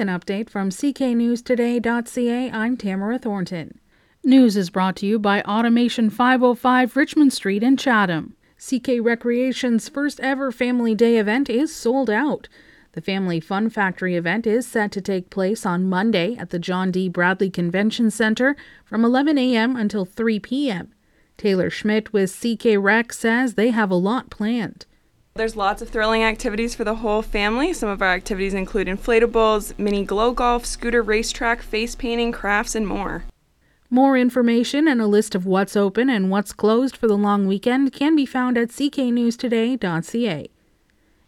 [0.00, 3.78] an update from cknewstoday.ca, I'm Tamara Thornton.
[4.24, 8.34] News is brought to you by Automation 505 Richmond Street in Chatham.
[8.58, 12.48] CK Recreation's first ever Family Day event is sold out.
[12.92, 16.90] The Family Fun Factory event is set to take place on Monday at the John
[16.90, 17.10] D.
[17.10, 18.56] Bradley Convention Center
[18.86, 19.76] from 11 a.m.
[19.76, 20.94] until 3 p.m.
[21.36, 24.86] Taylor Schmidt with CK Rec says they have a lot planned.
[25.40, 27.72] There's lots of thrilling activities for the whole family.
[27.72, 32.86] Some of our activities include inflatables, mini glow golf, scooter racetrack, face painting, crafts, and
[32.86, 33.24] more.
[33.88, 37.94] More information and a list of what's open and what's closed for the long weekend
[37.94, 40.50] can be found at cknewstoday.ca.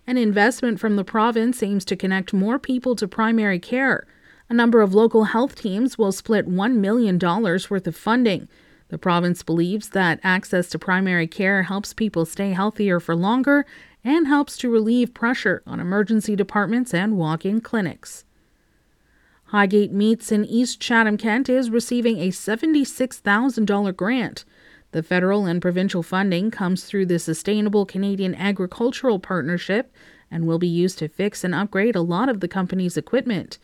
[0.07, 4.07] An investment from the province aims to connect more people to primary care.
[4.51, 8.47] A number of local health teams will split $1 million worth of funding.
[8.91, 13.65] The province believes that access to primary care helps people stay healthier for longer
[14.05, 18.25] and helps to relieve pressure on emergency departments and walk in clinics.
[19.47, 24.45] Highgate Meats in East Chatham, Kent is receiving a $76,000 grant.
[24.93, 29.93] The federal and provincial funding comes through the Sustainable Canadian Agricultural Partnership
[30.31, 33.59] and will be used to fix and upgrade a lot of the company's equipment.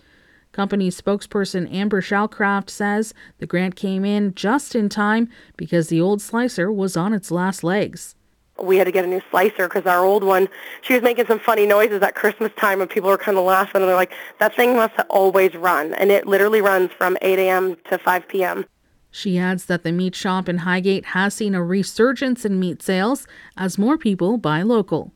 [0.52, 6.20] Company spokesperson Amber Shalcraft says the grant came in just in time because the old
[6.22, 8.14] slicer was on its last legs
[8.62, 10.48] we had to get a new slicer because our old one,
[10.82, 13.80] she was making some funny noises at Christmas time and people were kind of laughing
[13.80, 15.94] and they're like, that thing must always run.
[15.94, 17.76] And it literally runs from 8 a.m.
[17.90, 18.64] to 5 p.m.
[19.10, 23.26] She adds that the meat shop in Highgate has seen a resurgence in meat sales
[23.56, 25.12] as more people buy local.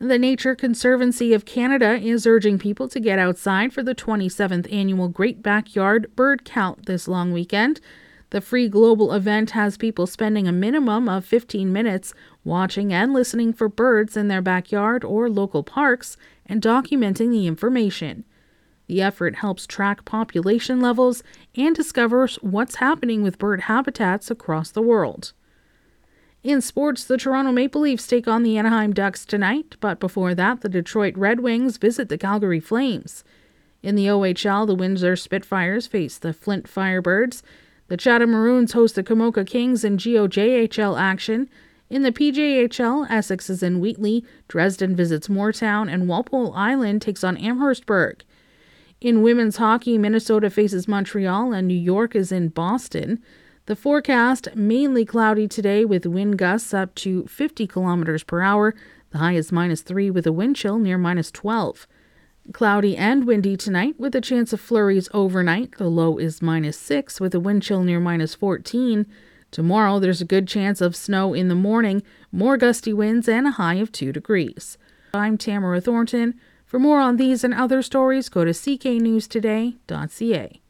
[0.00, 5.08] The Nature Conservancy of Canada is urging people to get outside for the 27th annual
[5.08, 7.80] Great Backyard Bird Count this long weekend.
[8.30, 12.14] The free global event has people spending a minimum of 15 minutes
[12.48, 18.24] watching and listening for birds in their backyard or local parks and documenting the information.
[18.88, 21.22] The effort helps track population levels
[21.54, 25.32] and discovers what's happening with bird habitats across the world.
[26.42, 30.62] In sports, the Toronto Maple Leafs take on the Anaheim Ducks tonight, but before that,
[30.62, 33.24] the Detroit Red Wings visit the Calgary Flames.
[33.82, 37.42] In the OHL, the Windsor Spitfires face the Flint Firebirds.
[37.88, 41.48] The Chatham Maroons host the Komoka Kings in GOJHL action.
[41.90, 47.38] In the PJHL, Essex is in Wheatley, Dresden visits Mooretown, and Walpole Island takes on
[47.38, 48.24] Amherstburg.
[49.00, 53.22] In women's hockey, Minnesota faces Montreal and New York is in Boston.
[53.66, 58.74] The forecast mainly cloudy today with wind gusts up to 50 kilometers per hour.
[59.10, 61.86] The high is minus 3 with a wind chill near minus 12.
[62.52, 65.78] Cloudy and windy tonight with a chance of flurries overnight.
[65.78, 69.06] The low is minus 6 with a wind chill near minus 14.
[69.50, 73.52] Tomorrow there's a good chance of snow in the morning, more gusty winds, and a
[73.52, 74.76] high of 2 degrees.
[75.14, 76.34] I'm Tamara Thornton.
[76.66, 80.60] For more on these and other stories, go to cknewstoday.ca.